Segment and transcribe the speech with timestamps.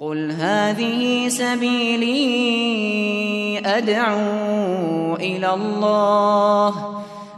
[0.00, 2.16] قل هذه سبيلي
[3.60, 6.72] أدعو إلى الله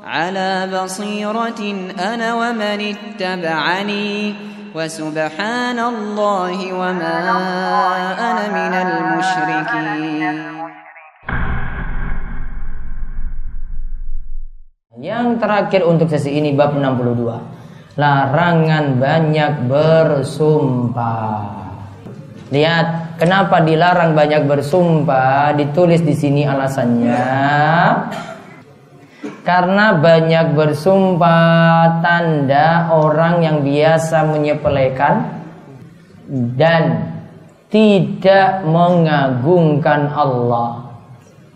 [0.04, 1.62] على بصيرة
[1.98, 4.34] أنا ومن اتبعني
[4.74, 7.18] وسبحان الله وما
[8.30, 10.36] أنا من المشركين
[15.02, 17.98] Yang terakhir untuk sesi ini bab 62.
[17.98, 21.61] Larangan banyak bersumpah.
[22.52, 25.56] Lihat, kenapa dilarang banyak bersumpah?
[25.56, 27.24] Ditulis di sini alasannya.
[29.40, 35.14] Karena banyak bersumpah tanda orang yang biasa menyepelekan
[36.54, 37.10] dan
[37.72, 40.92] tidak mengagungkan Allah.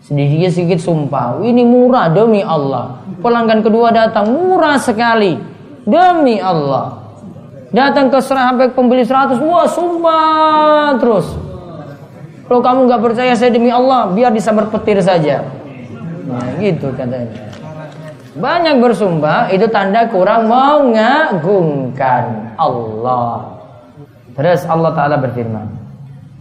[0.00, 3.04] Sedikit-sedikit sumpah, ini murah demi Allah.
[3.20, 5.36] Pelanggan kedua datang, murah sekali
[5.84, 7.05] demi Allah.
[7.76, 11.28] Datang ke sampai pembeli 100, wah sumpah terus.
[12.48, 15.44] Kalau kamu nggak percaya saya demi Allah, biar disabar petir saja.
[16.24, 17.52] Nah, gitu katanya.
[18.36, 23.60] Banyak bersumpah itu tanda kurang mengagungkan Allah.
[24.36, 25.66] Terus Allah Ta'ala berfirman.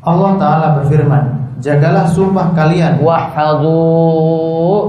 [0.03, 1.23] Allah Ta'ala berfirman,
[1.63, 3.00] jagalah sumpah kalian.
[3.00, 3.75] Wahfadhu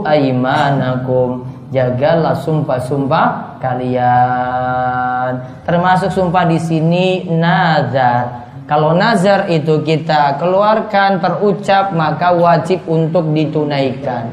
[0.03, 5.33] aimanakum jagalah sumpah-sumpah kalian.
[5.67, 8.47] Termasuk sumpah di sini nazar.
[8.67, 14.27] Kalau nazar itu kita keluarkan terucap maka wajib untuk ditunaikan.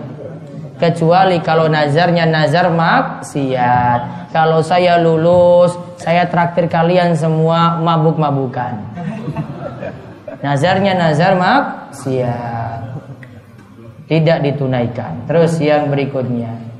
[0.81, 4.33] Kecuali kalau nazarnya nazar maksiat.
[4.33, 8.73] Kalau saya lulus, saya traktir kalian semua mabuk-mabukan.
[10.41, 12.81] Nazarnya nazar maksiat.
[14.09, 15.29] Tidak ditunaikan.
[15.29, 16.72] Terus yang berikutnya.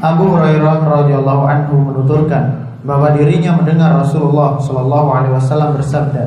[0.00, 6.24] Abu Hurairah radhiyallahu anhu menuturkan bahwa dirinya mendengar Rasulullah Shallallahu alaihi wasallam bersabda,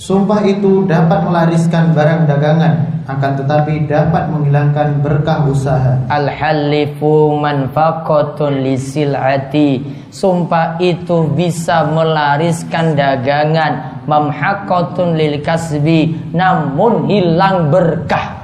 [0.00, 9.84] "Sumpah itu dapat melariskan barang dagangan, akan tetapi dapat menghilangkan berkah usaha." Al-halifu manfaqatun lisil'ati.
[10.08, 18.39] Sumpah itu bisa melariskan dagangan, mamhaqatun lil kasbi, namun hilang berkah.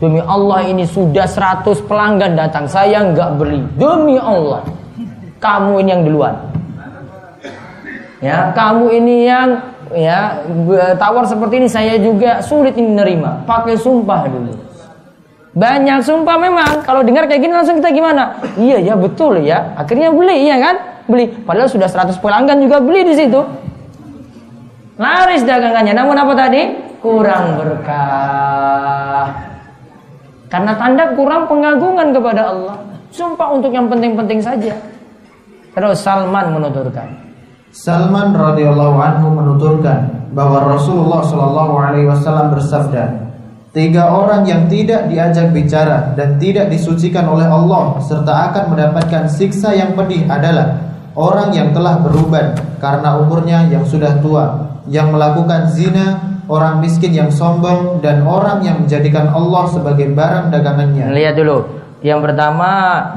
[0.00, 4.64] Demi Allah ini sudah 100 pelanggan datang Saya nggak beli Demi Allah
[5.36, 6.50] Kamu ini yang duluan
[8.20, 9.48] Ya, kamu ini yang
[9.96, 10.44] ya
[11.00, 13.48] tawar seperti ini saya juga sulit menerima.
[13.48, 14.52] Pakai sumpah dulu.
[15.56, 16.84] Banyak sumpah memang.
[16.84, 18.36] Kalau dengar kayak gini langsung kita gimana?
[18.60, 19.72] Iya ya betul ya.
[19.74, 20.76] Akhirnya beli ya kan?
[21.08, 21.32] Beli.
[21.48, 23.40] Padahal sudah 100 pelanggan juga beli di situ.
[25.00, 25.96] Laris dagangannya.
[25.96, 26.62] Namun apa tadi?
[27.00, 29.49] Kurang berkah.
[30.50, 32.76] Karena tanda kurang pengagungan kepada Allah.
[33.14, 34.74] Sumpah untuk yang penting-penting saja.
[35.70, 37.06] Terus Salman menuturkan.
[37.70, 43.30] Salman radhiyallahu anhu menuturkan bahwa Rasulullah shallallahu alaihi wasallam bersabda,
[43.70, 49.70] tiga orang yang tidak diajak bicara dan tidak disucikan oleh Allah serta akan mendapatkan siksa
[49.74, 50.82] yang pedih adalah
[51.14, 57.30] orang yang telah beruban karena umurnya yang sudah tua, yang melakukan zina orang miskin yang
[57.30, 61.14] sombong dan orang yang menjadikan Allah sebagai barang dagangannya.
[61.14, 61.78] Lihat dulu.
[62.00, 62.70] Yang pertama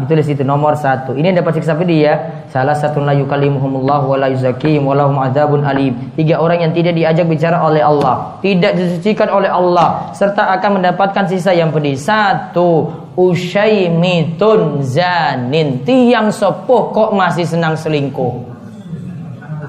[0.04, 1.16] ditulis itu nomor satu.
[1.16, 2.16] Ini dapat siksa pedih ya.
[2.52, 5.96] Salah satu la yukallimuhumullah wa la yuzakihim wa adzabun alim.
[6.20, 11.32] Tiga orang yang tidak diajak bicara oleh Allah, tidak disucikan oleh Allah, serta akan mendapatkan
[11.32, 11.96] sisa yang pedih.
[11.96, 15.80] Satu, usyaimitun zanin.
[15.88, 18.52] Tiang sepuh kok masih senang selingkuh.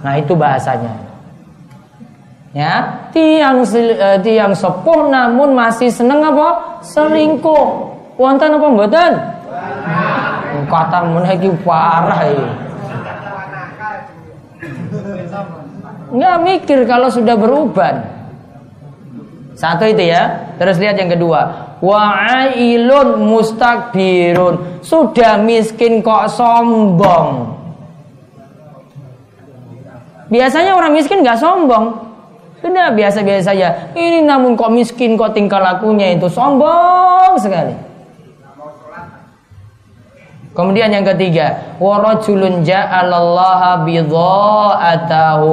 [0.03, 1.14] Nah, itu bahasanya
[2.55, 3.05] ya.
[3.11, 6.81] Tiang uh, tiang sepuh namun masih seneng apa?
[6.87, 7.93] Selingkuh.
[8.15, 9.13] Wonten apa mboten?
[10.65, 12.65] Kata meniki parah ya
[16.15, 18.07] nggak mikir kalau sudah beruban.
[19.55, 20.55] Satu itu ya.
[20.59, 21.75] Terus lihat yang kedua.
[21.83, 24.83] Wa'ilun mustakbirun.
[24.83, 27.55] Sudah miskin kok sombong.
[30.31, 32.14] Biasanya orang miskin nggak sombong
[32.65, 33.93] sudah biasa-biasa saja.
[33.93, 37.77] Ini namun kok miskin kok tingkah lakunya itu sombong sekali.
[40.55, 45.51] Kemudian yang ketiga, warajulun ja'alallaha bidha'atahu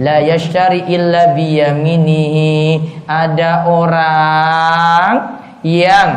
[0.00, 2.80] la yashtari illa biyaminihi.
[3.04, 6.08] Ada orang yang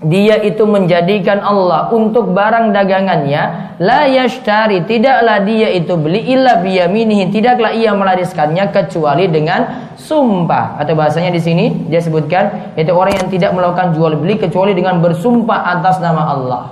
[0.00, 3.76] dia itu menjadikan Allah untuk barang dagangannya.
[3.84, 7.28] La yashtari tidaklah dia itu beli illa biyaminihi.
[7.28, 10.80] Tidaklah ia melariskannya kecuali dengan sumpah.
[10.80, 15.04] Atau bahasanya di sini dia sebutkan yaitu orang yang tidak melakukan jual beli kecuali dengan
[15.04, 16.62] bersumpah atas nama Allah.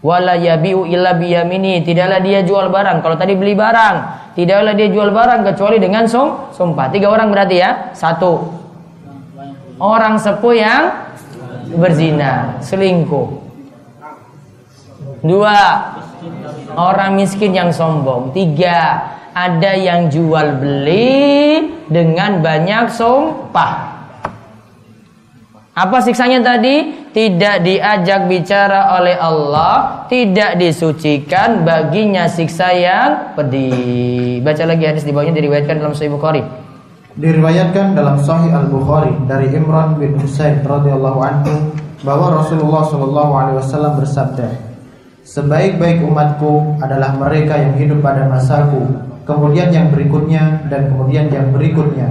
[0.00, 1.84] Wala yabiu illa biyaminihi.
[1.84, 3.04] Tidaklah dia jual barang.
[3.04, 3.96] Kalau tadi beli barang
[4.32, 6.88] tidaklah dia jual barang kecuali dengan sum, sumpah.
[6.88, 7.92] Tiga orang berarti ya.
[7.92, 8.40] Satu,
[9.76, 11.11] orang sepuh yang
[11.70, 13.28] berzina, selingkuh.
[15.22, 15.58] Dua,
[16.74, 18.34] orang miskin yang sombong.
[18.34, 18.98] Tiga,
[19.32, 23.92] ada yang jual beli dengan banyak sumpah.
[25.72, 27.00] Apa siksanya tadi?
[27.12, 34.40] Tidak diajak bicara oleh Allah, tidak disucikan baginya siksa yang pedih.
[34.44, 36.44] Baca lagi hadis di bawahnya diriwayatkan dalam Sahih Bukhari.
[37.12, 43.56] Diriwayatkan dalam Sahih Al Bukhari dari Imran bin Husain radhiyallahu anhu bahwa Rasulullah shallallahu alaihi
[43.60, 44.48] wasallam bersabda,
[45.20, 48.80] "Sebaik-baik umatku adalah mereka yang hidup pada masaku,
[49.28, 52.08] kemudian yang berikutnya dan kemudian yang berikutnya."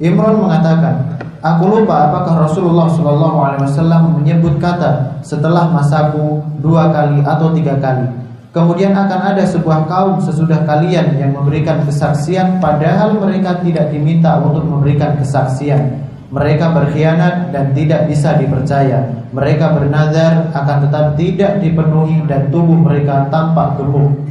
[0.00, 7.22] Imran mengatakan, Aku lupa apakah Rasulullah Shallallahu Alaihi Wasallam menyebut kata setelah masaku dua kali
[7.22, 8.10] atau tiga kali.
[8.58, 14.66] Kemudian akan ada sebuah kaum sesudah kalian yang memberikan kesaksian padahal mereka tidak diminta untuk
[14.66, 16.02] memberikan kesaksian.
[16.34, 19.06] Mereka berkhianat dan tidak bisa dipercaya.
[19.30, 24.26] Mereka bernazar akan tetap tidak dipenuhi dan tubuh mereka tampak gemuk.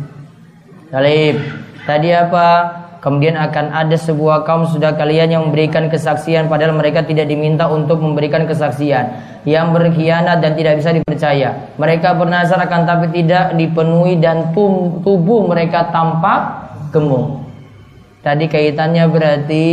[0.92, 1.40] Talib,
[1.88, 2.77] tadi apa?
[3.08, 8.04] Kemudian akan ada sebuah kaum sudah kalian yang memberikan kesaksian padahal mereka tidak diminta untuk
[8.04, 9.16] memberikan kesaksian
[9.48, 11.72] yang berkhianat dan tidak bisa dipercaya.
[11.80, 14.52] Mereka bernazar akan tapi tidak dipenuhi dan
[15.08, 17.48] tubuh mereka tampak gemuk.
[18.28, 19.68] Tadi kaitannya berarti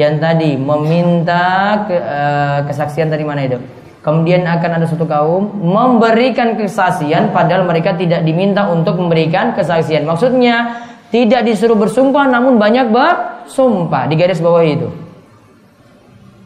[0.00, 3.60] yang tadi meminta ke, uh, kesaksian tadi mana itu?
[4.00, 10.08] Kemudian akan ada suatu kaum memberikan kesaksian padahal mereka tidak diminta untuk memberikan kesaksian.
[10.08, 14.88] Maksudnya tidak disuruh bersumpah namun banyak bersumpah di garis bawah itu.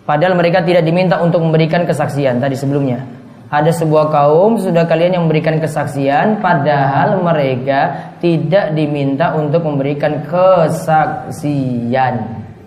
[0.02, 3.06] Padahal mereka tidak diminta untuk memberikan kesaksian tadi sebelumnya.
[3.46, 12.14] Ada sebuah kaum sudah kalian yang memberikan kesaksian padahal mereka tidak diminta untuk memberikan kesaksian.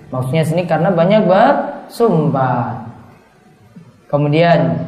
[0.07, 2.87] Maksudnya sini karena banyak bersumpah.
[4.07, 4.79] Kemudian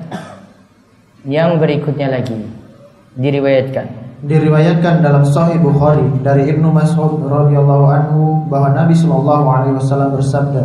[1.27, 2.39] yang berikutnya lagi
[3.19, 8.21] diriwayatkan diriwayatkan dalam Sahih Bukhari dari Ibnu Mas'ud radhiyallahu anhu
[8.53, 10.63] bahwa Nabi Shallallahu alaihi wasallam bersabda,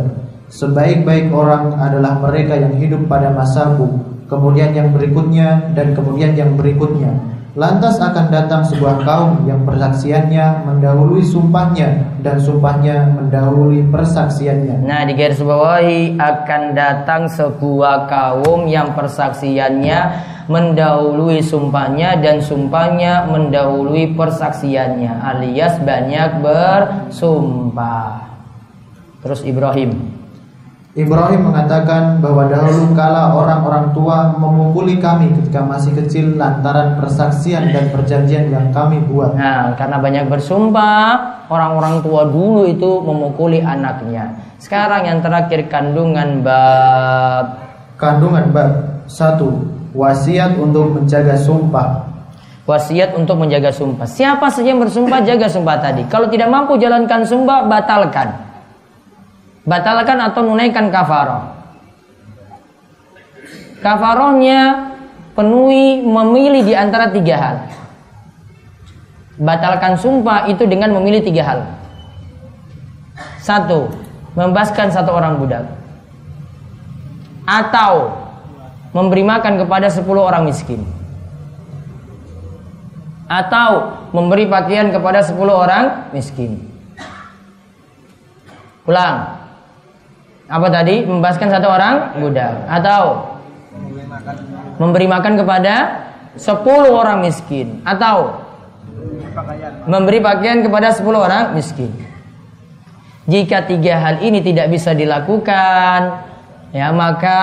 [0.53, 3.97] "Sebaik-baik orang adalah mereka yang hidup pada masaku,
[4.29, 11.25] kemudian yang berikutnya dan kemudian yang berikutnya." Lantas akan datang sebuah kaum yang persaksiannya mendahului
[11.25, 14.85] sumpahnya dan sumpahnya mendahului persaksiannya.
[14.85, 19.99] Nah, di garis bawahi akan datang sebuah kaum yang persaksiannya
[20.45, 28.21] mendahului sumpahnya dan sumpahnya mendahului persaksiannya alias banyak bersumpah.
[29.25, 30.16] Terus Ibrahim
[30.97, 37.93] Ibrahim mengatakan bahwa dahulu kala orang-orang tua memukuli kami ketika masih kecil lantaran persaksian dan
[37.93, 39.37] perjanjian yang kami buat.
[39.37, 44.41] Nah, karena banyak bersumpah, orang-orang tua dulu itu memukuli anaknya.
[44.57, 47.45] Sekarang yang terakhir kandungan bab.
[48.01, 48.71] Kandungan bab
[49.05, 49.53] satu
[49.93, 52.09] wasiat untuk menjaga sumpah.
[52.65, 54.09] Wasiat untuk menjaga sumpah.
[54.09, 56.09] Siapa saja yang bersumpah jaga sumpah tadi.
[56.09, 58.46] Kalau tidak mampu jalankan sumpah batalkan
[59.67, 61.53] batalkan atau menunaikan kafaroh.
[63.83, 64.89] Kafarohnya
[65.35, 67.57] penuhi memilih di antara tiga hal.
[69.37, 71.59] Batalkan sumpah itu dengan memilih tiga hal.
[73.37, 73.93] Satu,
[74.33, 75.69] membebaskan satu orang budak.
[77.45, 78.17] Atau
[78.97, 80.81] memberi makan kepada sepuluh orang miskin.
[83.29, 86.65] Atau memberi pakaian kepada sepuluh orang miskin.
[88.89, 89.36] Ulang.
[90.47, 91.03] Apa tadi?
[91.03, 92.17] Membebaskan satu orang?
[92.23, 93.35] Budak atau?
[94.79, 95.75] Memberi makan kepada
[96.39, 97.83] sepuluh orang miskin.
[97.83, 98.47] Atau?
[99.85, 101.91] Memberi pakaian kepada sepuluh orang miskin.
[103.27, 105.99] Jika tiga hal ini tidak bisa dilakukan,
[106.71, 107.39] ya maka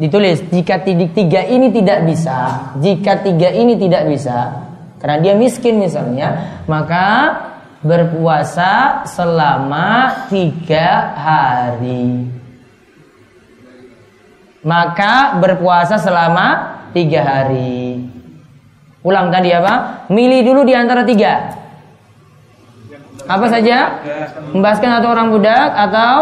[0.00, 4.64] ditulis jika tiga ini tidak bisa, jika tiga ini tidak bisa,
[5.04, 7.36] karena dia miskin misalnya, maka
[7.82, 12.30] berpuasa selama tiga hari.
[14.62, 18.06] Maka berpuasa selama tiga hari.
[19.02, 20.06] Ulang tadi apa?
[20.06, 21.58] Milih dulu di antara tiga.
[23.26, 23.98] Apa saja?
[24.54, 26.14] Membahaskan satu orang budak atau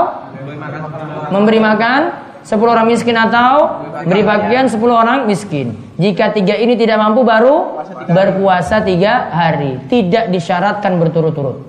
[1.28, 5.76] memberi makan sepuluh orang miskin atau beri pakaian sepuluh orang miskin.
[6.00, 9.80] Jika tiga ini tidak mampu baru berpuasa tiga hari.
[9.88, 11.68] Tidak disyaratkan berturut-turut.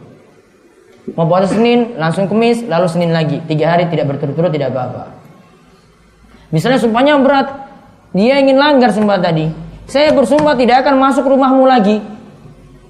[1.18, 3.42] Mau puasa Senin, langsung kemis, lalu Senin lagi.
[3.50, 5.04] Tiga hari tidak berturut-turut tidak apa-apa.
[6.54, 7.48] Misalnya sumpahnya berat.
[8.12, 9.48] Dia ingin langgar sumpah tadi.
[9.88, 12.00] Saya bersumpah tidak akan masuk rumahmu lagi.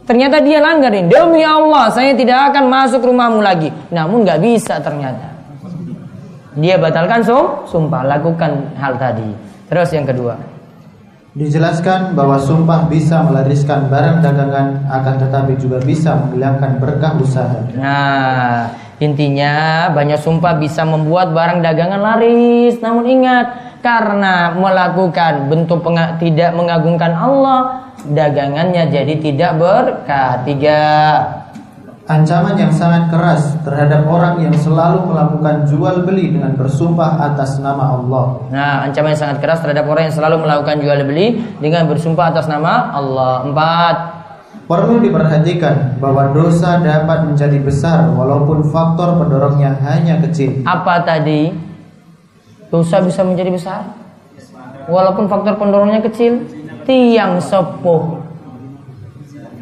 [0.05, 1.07] Ternyata dia langgar ini.
[1.07, 3.71] Demi Allah, saya tidak akan masuk rumahmu lagi.
[3.93, 5.30] Namun nggak bisa ternyata.
[6.59, 9.31] Dia batalkan sum, sumpah, lakukan hal tadi.
[9.71, 10.35] Terus yang kedua.
[11.31, 17.55] Dijelaskan bahwa sumpah bisa melariskan barang dagangan akan tetapi juga bisa menghilangkan berkah usaha.
[17.79, 18.67] Nah,
[18.99, 22.75] intinya banyak sumpah bisa membuat barang dagangan laris.
[22.83, 25.87] Namun ingat, karena melakukan bentuk
[26.19, 30.43] tidak mengagungkan Allah, dagangannya jadi tidak berkah.
[30.43, 30.83] Tiga.
[32.11, 37.95] Ancaman yang sangat keras terhadap orang yang selalu melakukan jual beli dengan bersumpah atas nama
[37.95, 38.51] Allah.
[38.51, 42.51] Nah, ancaman yang sangat keras terhadap orang yang selalu melakukan jual beli dengan bersumpah atas
[42.51, 43.47] nama Allah.
[43.47, 43.95] Empat.
[44.67, 50.67] Perlu diperhatikan bahwa dosa dapat menjadi besar walaupun faktor pendorongnya hanya kecil.
[50.67, 51.55] Apa tadi?
[52.67, 53.87] Dosa bisa menjadi besar.
[54.91, 56.43] Walaupun faktor pendorongnya kecil.
[56.83, 58.19] Tiang sepuh.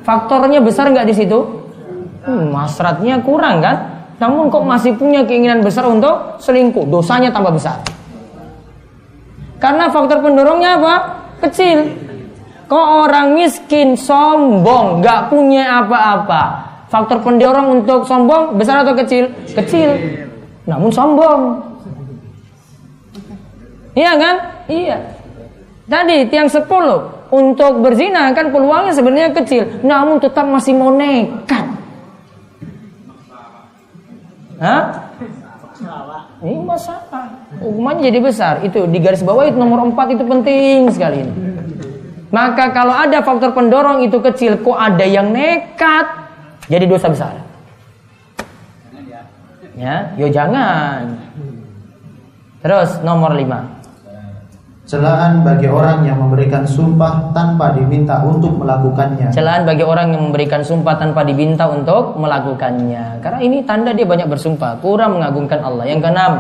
[0.02, 1.59] Faktornya besar nggak di situ?
[2.30, 4.06] Hmm, masratnya kurang kan?
[4.22, 6.86] Namun kok masih punya keinginan besar untuk selingkuh?
[6.86, 7.82] Dosanya tambah besar.
[9.58, 10.96] Karena faktor pendorongnya apa?
[11.42, 11.90] Kecil.
[12.70, 16.70] Kok orang miskin, sombong, nggak punya apa-apa.
[16.94, 19.34] Faktor pendorong untuk sombong besar atau kecil?
[19.58, 19.98] Kecil.
[20.70, 21.42] Namun sombong.
[23.98, 24.36] Iya kan?
[24.70, 24.98] Iya.
[25.90, 26.70] Tadi tiang 10
[27.34, 31.79] untuk berzina kan peluangnya sebenarnya kecil, namun tetap masih mau nekat.
[34.60, 35.08] Hah?
[36.44, 37.32] Ini masalah.
[37.64, 38.54] Hukumannya jadi besar.
[38.68, 41.34] Itu di garis bawah itu nomor 4 itu penting sekali ini.
[42.30, 46.06] Maka kalau ada faktor pendorong itu kecil, kok ada yang nekat,
[46.70, 47.34] jadi dosa besar.
[49.80, 51.16] Ya, yo jangan.
[52.60, 53.79] Terus nomor 5.
[54.90, 59.30] Celaan bagi orang yang memberikan sumpah tanpa diminta untuk melakukannya.
[59.30, 63.22] Celaan bagi orang yang memberikan sumpah tanpa diminta untuk melakukannya.
[63.22, 65.86] Karena ini tanda dia banyak bersumpah, kurang mengagungkan Allah.
[65.86, 66.34] Yang keenam,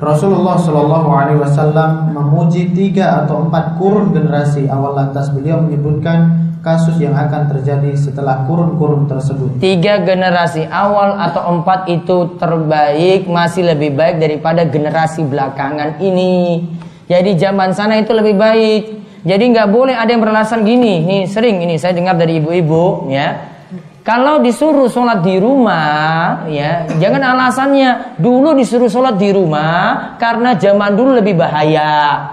[0.00, 6.96] Rasulullah Shallallahu Alaihi Wasallam memuji tiga atau empat kurun generasi awal lantas beliau menyebutkan kasus
[6.96, 9.60] yang akan terjadi setelah kurun-kurun tersebut.
[9.60, 16.64] tiga generasi awal atau empat itu terbaik, masih lebih baik daripada generasi belakangan ini.
[17.08, 18.82] Jadi zaman sana itu lebih baik.
[19.24, 21.02] Jadi nggak boleh ada yang beralasan gini.
[21.02, 23.56] Nih sering ini saya dengar dari ibu-ibu ya.
[24.04, 30.96] Kalau disuruh sholat di rumah, ya jangan alasannya dulu disuruh sholat di rumah karena zaman
[30.96, 32.24] dulu lebih bahaya.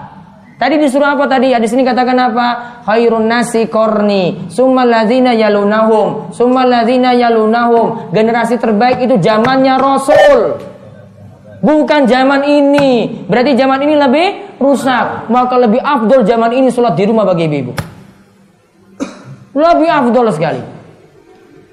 [0.56, 1.52] Tadi disuruh apa tadi?
[1.52, 2.80] Ya, di sini katakan apa?
[2.88, 8.08] Khairun nasi korni, summal ladzina yalunahum, summal ladzina yalunahum.
[8.08, 10.56] Generasi terbaik itu zamannya Rasul.
[11.66, 13.26] Bukan zaman ini.
[13.26, 14.26] Berarti zaman ini lebih
[14.62, 15.26] rusak.
[15.26, 17.74] Maka lebih afdol zaman ini sholat di rumah bagi ibu-ibu.
[19.50, 20.62] Lebih afdol sekali.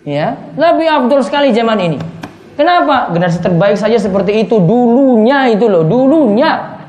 [0.03, 1.97] Ya, lebih afdol sekali zaman ini.
[2.57, 3.13] Kenapa?
[3.13, 6.81] Generasi terbaik saja seperti itu dulunya itu loh, dulunya.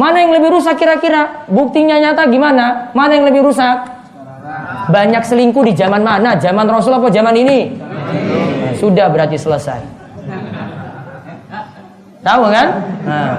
[0.00, 1.46] Mana yang lebih rusak kira-kira?
[1.52, 2.90] Buktinya nyata gimana?
[2.96, 3.76] Mana yang lebih rusak?
[4.88, 6.34] Banyak selingkuh di zaman mana?
[6.40, 7.76] Zaman Rasul apa zaman ini?
[7.76, 9.97] Nah, sudah berarti selesai.
[12.28, 12.68] Tahu kan?
[13.08, 13.34] Nah.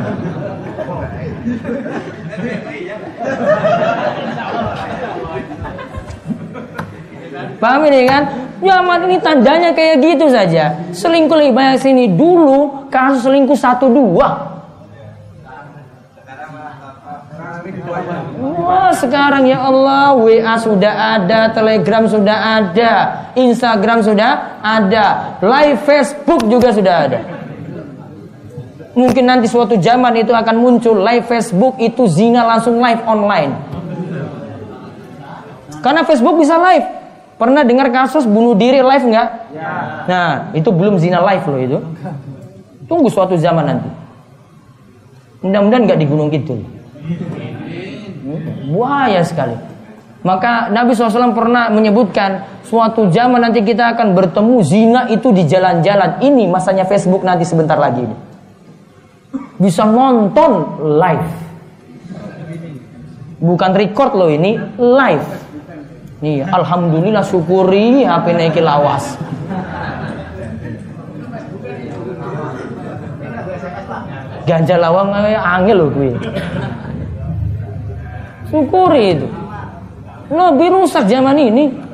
[7.61, 8.23] Paham ini kan?
[8.59, 10.73] Zaman ini tandanya kayak gitu saja.
[10.89, 12.09] Selingkuh lebih banyak sini.
[12.17, 14.57] Dulu kasus selingkuh satu dua.
[18.39, 22.93] Wah sekarang ya Allah WA sudah ada, Telegram sudah ada,
[23.37, 27.38] Instagram sudah ada, live Facebook juga sudah ada.
[28.99, 33.55] Mungkin nanti suatu zaman itu akan muncul live Facebook itu zina langsung live online.
[35.79, 36.83] Karena Facebook bisa live.
[37.39, 39.27] Pernah dengar kasus bunuh diri live nggak?
[40.03, 41.79] Nah, itu belum zina live loh itu.
[42.91, 43.87] Tunggu suatu zaman nanti.
[45.47, 46.59] Mudah-mudahan nggak di Gunung Kidul.
[48.67, 49.55] Buaya sekali.
[50.27, 56.19] Maka Nabi SAW pernah menyebutkan suatu zaman nanti kita akan bertemu zina itu di jalan-jalan.
[56.19, 58.28] Ini masanya Facebook nanti sebentar lagi ini.
[59.59, 61.29] Bisa nonton live.
[63.43, 65.27] Bukan record loh ini, live.
[66.23, 69.19] Nih, alhamdulillah syukuri HP naik lawas.
[74.47, 76.11] Ganja lawang angel loh gue.
[78.47, 79.27] Syukuri itu.
[80.31, 81.88] Lebih rusak zaman ini.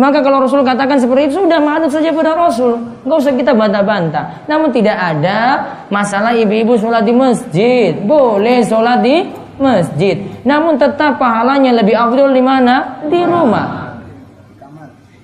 [0.00, 4.48] Maka kalau Rasul katakan seperti itu sudah manut saja pada Rasul, nggak usah kita bantah-bantah.
[4.48, 5.60] Namun tidak ada
[5.92, 9.28] masalah ibu-ibu sholat di masjid, boleh sholat di
[9.60, 10.24] masjid.
[10.40, 13.04] Namun tetap pahalanya lebih afdol di mana?
[13.12, 13.92] Di rumah.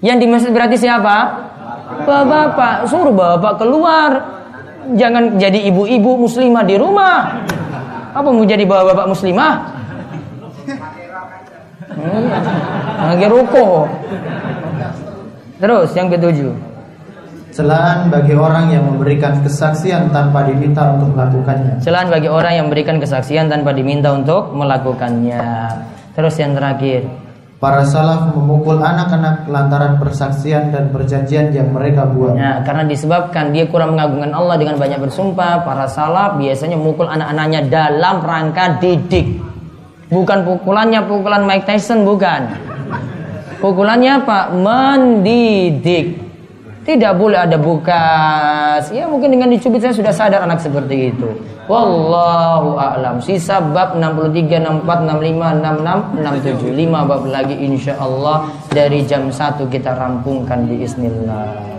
[0.04, 1.16] Yang dimaksud berarti siapa?
[2.04, 2.84] Bapak-bapak.
[2.84, 4.10] Suruh bapak keluar.
[4.92, 7.32] Jangan jadi ibu-ibu muslimah di rumah.
[8.12, 9.54] Apa mau jadi bapak-bapak muslimah?
[11.96, 12.28] Hmm,
[13.08, 13.88] lagi ruko.
[15.56, 16.52] Terus yang ketujuh.
[17.56, 21.80] Celaan bagi orang yang memberikan kesaksian tanpa diminta untuk melakukannya.
[21.80, 25.72] Celaan bagi orang yang memberikan kesaksian tanpa diminta untuk melakukannya.
[26.12, 27.08] Terus yang terakhir.
[27.56, 32.36] Para salaf memukul anak-anak lantaran persaksian dan perjanjian yang mereka buat.
[32.36, 37.72] Nah, karena disebabkan dia kurang mengagungkan Allah dengan banyak bersumpah, para salaf biasanya memukul anak-anaknya
[37.72, 39.40] dalam rangka didik.
[40.12, 42.44] Bukan pukulannya pukulan Mike Tyson, bukan.
[43.60, 44.52] Pukulannya apa?
[44.52, 46.26] Mendidik.
[46.86, 48.94] Tidak boleh ada bukas.
[48.94, 51.26] Ya mungkin dengan dicubit saya sudah sadar anak seperti itu.
[51.66, 53.18] Wallahu a'lam.
[53.18, 56.86] Sisa bab 63, 64, 65, 66, 67.
[56.86, 61.74] 5 bab lagi insya Allah dari jam 1 kita rampungkan di Bismillah.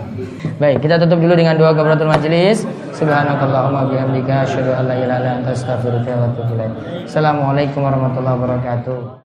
[0.60, 2.68] Baik, kita tutup dulu dengan doa kafaratul majelis.
[2.92, 6.72] Subhanakallahumma bihamdika asyhadu an la ilaha illa anta astaghfiruka wa atubu ilaik.
[7.08, 9.16] Assalamualaikum warahmatullahi wabarakatuh.